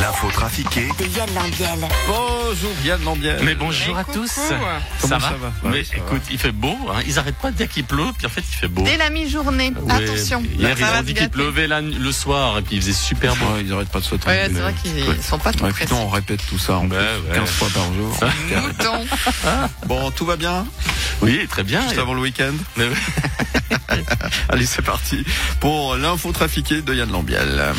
[0.00, 1.88] L'info trafiquée De Yann Lambiel.
[2.08, 3.38] Bonjour Yann Lambiel.
[3.42, 4.32] Mais bonjour à tous.
[4.34, 4.68] Comment
[4.98, 5.98] ça va, ça va Mais Ouais, ça va.
[6.02, 6.76] écoute, il fait beau.
[6.90, 7.00] Hein.
[7.06, 8.82] Ils arrêtent pas de dire qu'il pleut, puis en fait il fait beau.
[8.82, 10.42] Dès la mi-journée, Ouais, attention.
[10.58, 13.46] Hier ils ont dit qu'il pleuvait la- le soir et puis il faisait super beau.
[13.54, 14.26] Ouais, ils arrêtent pas de sauter.
[14.26, 15.86] Ouais, c'est vrai qu'ils sont pas trop Ouais, pressés.
[15.86, 17.36] putain, on répète tout ça en Ouais, plus, ouais.
[17.36, 18.18] 15 fois par jour.
[18.62, 19.06] Mouton.
[19.86, 20.66] bon, tout va bien
[21.22, 21.82] Oui, très bien.
[21.82, 22.52] Juste avant le week-end.
[24.48, 25.24] Allez, c'est parti
[25.60, 27.72] pour l'info trafiquée de Yann Lambiel.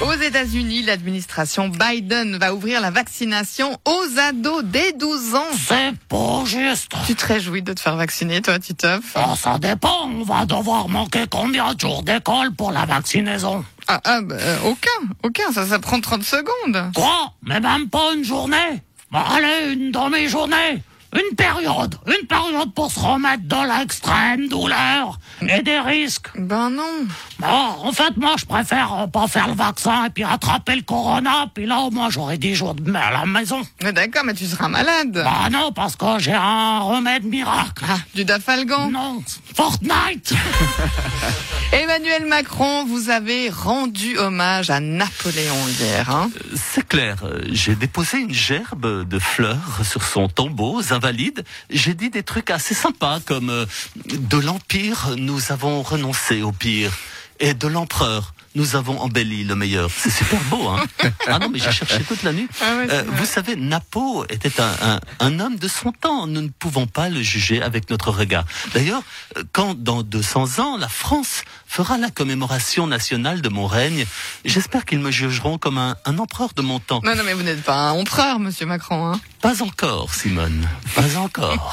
[0.00, 5.42] Aux États-Unis, l'administration Biden va ouvrir la vaccination aux ados dès 12 ans.
[5.56, 6.92] C'est pas juste.
[7.06, 9.16] Tu te réjouis de te faire vacciner, toi, Titeuf?
[9.16, 10.08] Oh, ça dépend.
[10.08, 14.58] On va devoir manquer combien de jours d'école pour la vaccinaison Ah, ah, bah, euh,
[14.66, 16.92] aucun, aucun, ça, ça prend 30 secondes.
[16.94, 17.32] Quoi?
[17.42, 18.82] Mais même pas une journée?
[19.10, 20.82] Bah, Allez, une demi-journée
[21.14, 26.28] une période, une période pour se remettre dans l'extrême douleur et des risques.
[26.36, 27.06] Ben non.
[27.38, 30.82] Bon, en fait, moi, je préfère euh, pas faire le vaccin et puis attraper le
[30.82, 33.62] corona, puis là, au moins, j'aurai 10 jours de à la maison.
[33.82, 35.12] Mais D'accord, mais tu seras malade.
[35.12, 37.84] Bah non, parce que j'ai un remède miracle.
[37.88, 38.90] Ah, du dafalgan.
[38.90, 39.22] Non,
[39.54, 40.34] Fortnite
[41.72, 46.10] Emmanuel Macron, vous avez rendu hommage à Napoléon hier.
[46.10, 47.16] Hein C'est clair.
[47.24, 51.44] euh, J'ai déposé une gerbe de fleurs sur son tombeau, aux invalides.
[51.70, 53.66] J'ai dit des trucs assez sympas comme euh,
[54.06, 56.92] de l'empire, nous avons renoncé au pire,
[57.40, 58.34] et de l'empereur.
[58.54, 59.88] Nous avons embelli le meilleur.
[59.94, 60.82] C'est super beau, hein
[61.28, 62.48] Ah non, mais j'ai cherché toute la nuit.
[62.60, 66.26] Ah ouais, Euh, vous savez, Napo était un, un, un homme de son temps.
[66.26, 68.44] Nous ne pouvons pas le juger avec notre regard.
[68.74, 69.02] D'ailleurs,
[69.36, 74.06] euh, quand dans 200 ans, la France fera la commémoration nationale de mon règne,
[74.44, 77.00] j'espère qu'ils me jugeront comme un, un empereur de mon temps.
[77.04, 79.12] Non, non, mais vous n'êtes pas un empereur, monsieur Macron.
[79.12, 80.68] Hein Pas encore, Simone.
[80.96, 81.72] Pas encore.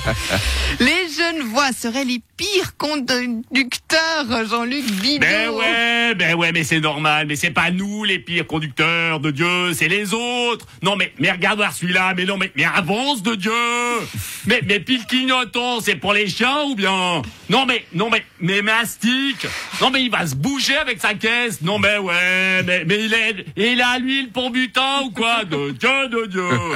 [0.80, 5.18] les jeunes voix seraient les pires conducteurs, Jean-Luc Bidot.
[5.20, 9.32] Ben ouais, ben ouais, mais c'est normal, mais c'est pas nous les pires conducteurs de
[9.32, 10.66] Dieu, c'est les autres.
[10.82, 13.50] Non mais, mais regarde voir celui-là, mais non mais, mais avance de Dieu.
[14.46, 17.22] Mais, mais pile clignotant, c'est pour les chiens ou bien?
[17.48, 19.46] Non mais, non mais, mais mastic.
[19.80, 21.62] Non mais il va se bouger avec sa caisse.
[21.62, 25.44] Non mais ouais, mais, mais il est, il a l'huile pour butin ou quoi?
[25.44, 26.75] De Dieu, de Dieu.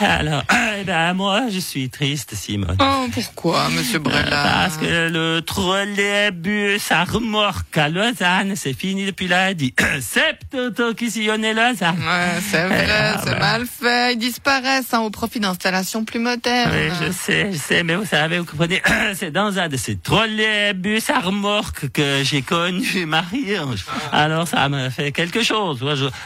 [0.00, 0.42] Alors,
[0.78, 2.76] eh ben, moi, je suis triste, Simone.
[2.80, 9.28] Oh, pourquoi, monsieur Brella Parce que le trolleybus à remorque à Lausanne, c'est fini depuis
[9.28, 9.74] lundi.
[10.00, 11.98] Sept autos qui sillonnaient Lausanne.
[11.98, 13.38] Ouais, c'est vrai, Ah, c'est bah.
[13.38, 14.14] mal fait.
[14.14, 16.70] Ils disparaissent hein, au profit d'installations plus modernes.
[16.72, 18.82] Oui, je sais, je sais, mais vous savez, vous comprenez,
[19.14, 23.84] c'est dans un de ces trolleybus à remorque que j'ai connu Marie-Ange.
[24.12, 25.80] Alors ça me fait quelque chose.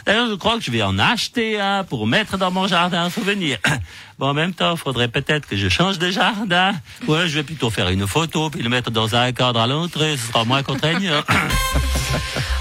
[0.05, 3.09] D'ailleurs, je crois que je vais en acheter un pour mettre dans mon jardin
[4.19, 6.73] Bon, en même temps, il faudrait peut-être que je change de jardin.
[7.07, 10.17] Ouais, je vais plutôt faire une photo puis le mettre dans un cadre à l'entrée.
[10.17, 11.21] Ce sera moins contraignant.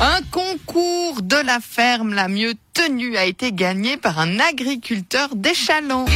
[0.00, 6.06] Un concours de la ferme la mieux tenue a été gagné par un agriculteur d'échalon.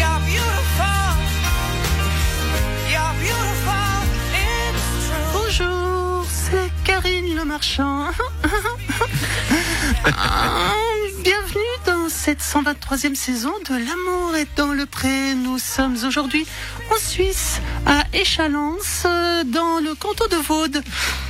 [5.33, 8.07] Bonjour, c'est Karine le marchand.
[12.27, 15.37] Cette 123e saison de L'amour est dans le pré.
[15.37, 16.45] Nous sommes aujourd'hui
[16.91, 20.67] en Suisse, à Échalance, euh, dans le canton de Vaud.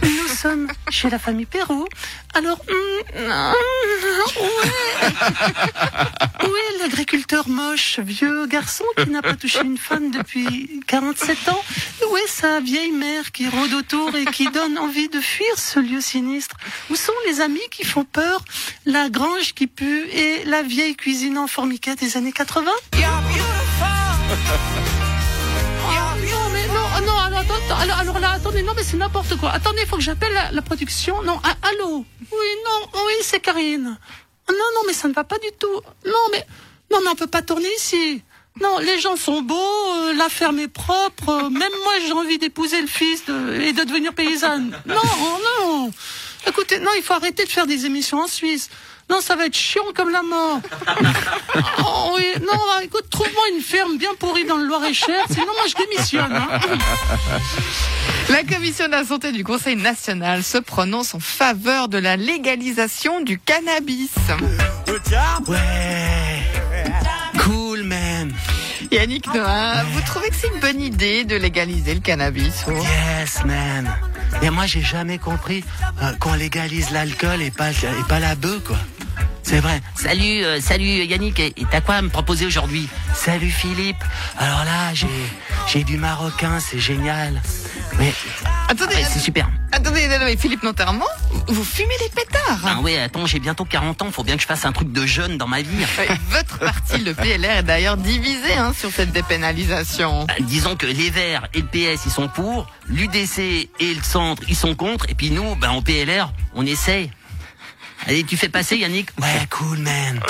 [0.03, 1.87] Nous sommes chez la famille Perrault.
[2.33, 2.77] Alors, hum,
[3.15, 3.53] hum,
[4.41, 4.71] ouais.
[6.45, 11.63] Oui, l'agriculteur moche, vieux garçon qui n'a pas touché une femme depuis 47 ans.
[12.11, 15.81] Où est sa vieille mère qui rôde autour et qui donne envie de fuir ce
[15.81, 16.57] lieu sinistre?
[16.91, 18.45] Où sont les amis qui font peur
[18.85, 22.71] La grange qui pue et la vieille cuisine en formica des années 80
[25.89, 25.91] Oh,
[26.31, 29.51] non, mais non, oh, non, alors, alors, là, attendez, non, mais c'est n'importe quoi.
[29.51, 31.23] Attendez, il faut que j'appelle la, la production.
[31.23, 32.05] Non, ah, allô?
[32.21, 33.99] Oui, non, oui, c'est Karine.
[34.49, 35.81] Non, non, mais ça ne va pas du tout.
[36.05, 36.47] Non, mais,
[36.93, 38.23] non, mais on peut pas tourner ici.
[38.63, 42.39] Non, les gens sont beaux, euh, la ferme est propre, euh, même moi j'ai envie
[42.39, 44.75] d'épouser le fils de- et de devenir paysanne.
[44.87, 44.95] Non,
[45.61, 45.91] non.
[46.49, 48.71] Écoutez, non, il faut arrêter de faire des émissions en Suisse.
[49.11, 50.61] Non, ça va être chiant comme la mort.
[51.79, 55.75] Oh, oui, non, écoute, trouve-moi une ferme bien pourrie dans le Loir-et-Cher, sinon moi je
[55.75, 56.33] démissionne.
[56.35, 56.49] hein.
[58.29, 63.21] La commission de la santé du Conseil national se prononce en faveur de la légalisation
[63.21, 64.11] du cannabis.
[67.45, 67.66] Cool.
[68.91, 73.45] Yannick Noah, vous trouvez que c'est une bonne idée de légaliser le cannabis oh Yes,
[73.45, 73.91] man.
[74.43, 75.65] Mais moi, j'ai jamais compris
[76.03, 78.79] euh, qu'on légalise l'alcool et pas, et pas la bœuf, quoi.
[79.43, 79.81] C'est vrai.
[79.95, 81.39] Salut, euh, salut Yannick.
[81.39, 82.89] Et et t'as quoi à me proposer aujourd'hui?
[83.15, 84.03] Salut Philippe.
[84.39, 85.07] Alors là, j'ai
[85.69, 87.41] j'ai du marocain, c'est génial.
[87.99, 88.13] Mais
[88.69, 89.49] Attendez, ouais, c'est super.
[89.71, 91.07] attendez, non, mais Philippe Noterment,
[91.47, 92.61] vous fumez des pétards.
[92.65, 94.11] Ah ouais, attends, j'ai bientôt 40 ans.
[94.11, 95.85] Faut bien que je fasse un truc de jeune dans ma vie.
[95.99, 100.25] Ouais, Votre parti, le PLR, est d'ailleurs divisé hein, sur cette dépénalisation.
[100.25, 104.43] Bah, disons que les Verts et le PS ils sont pour, l'UDC et le Centre
[104.49, 107.11] ils sont contre, et puis nous, ben en PLR, on essaye.
[108.09, 110.21] Allez, tu fais passer Yannick Ouais, cool man.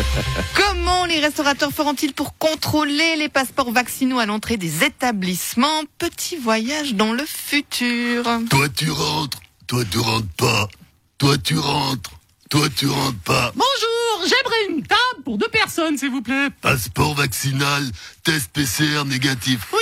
[0.54, 5.82] Comment les restaurateurs feront-ils pour contrôler les passeports vaccinaux à l'entrée des établissements?
[5.96, 8.24] Petit voyage dans le futur.
[8.50, 10.68] Toi tu rentres, toi tu rentres pas.
[11.16, 12.10] Toi tu rentres,
[12.50, 13.52] toi tu rentres pas.
[13.54, 16.48] Bonjour, j'aimerais une table pour deux personnes, s'il vous plaît.
[16.60, 17.82] Passeport vaccinal,
[18.24, 19.68] test PCR négatif.
[19.72, 19.78] Oui,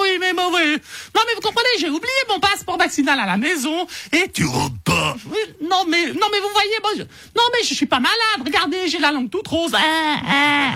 [0.00, 0.76] oui, mais oui.
[1.14, 4.74] Non, mais vous comprenez, j'ai oublié mon passeport vaccinal à la maison et Tu rentres
[4.84, 5.16] pas.
[5.26, 7.02] Oui, non mais non mais vous voyez moi je...
[7.02, 10.72] non mais je suis pas malade regardez j'ai la langue toute rose Ah, ah,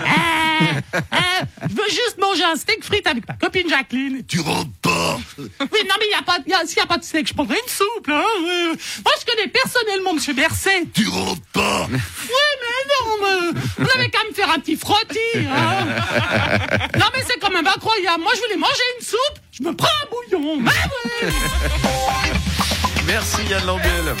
[0.93, 1.17] ah, ah.
[1.69, 5.17] je veux juste manger un steak frites avec ma copine Jacqueline Tu rentres pas.
[5.37, 5.47] oui
[5.87, 7.33] non mais il y a pas y a- s'il y a pas de steak je
[7.33, 8.77] prendrai une soupe oui.
[9.03, 11.87] moi je connais personnellement Monsieur Berset Tu rentres pas.
[11.89, 11.97] oui
[12.61, 15.85] mais non mais vous avez qu'à me faire un petit frottis hein.
[16.97, 19.87] non mais c'est quand même incroyable moi je voulais manger une soupe je me prends
[19.87, 21.31] un bouillon ah, ouais.
[23.07, 24.15] Merci Yann Lambiel.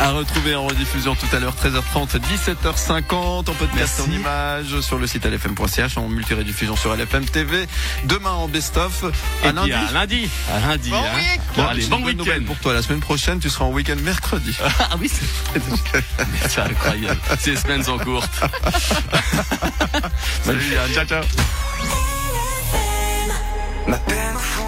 [0.00, 5.08] À retrouver en rediffusion tout à l'heure 13h30, 17h50 en podcast en images sur le
[5.08, 7.66] site lfm.ch en multirédiffusion sur LFM TV.
[8.04, 9.02] Demain en best-of.
[9.42, 9.72] À puis lundi.
[9.72, 10.30] à lundi.
[10.54, 10.90] À lundi.
[10.90, 11.16] Bon hein.
[11.16, 11.42] week-end.
[11.56, 12.44] Bon, allez, bon week-end.
[12.46, 12.74] pour toi.
[12.74, 14.56] La semaine prochaine, tu seras en week-end mercredi.
[14.90, 17.20] Ah oui, c'est incroyable.
[17.40, 18.24] C'est semaines en cours.
[20.44, 21.22] Salut Yann, ciao ciao.